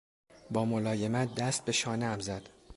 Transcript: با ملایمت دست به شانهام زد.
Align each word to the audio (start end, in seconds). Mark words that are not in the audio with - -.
با 0.51 0.65
ملایمت 0.65 1.35
دست 1.35 1.65
به 1.65 1.71
شانهام 1.71 2.19
زد. 2.19 2.49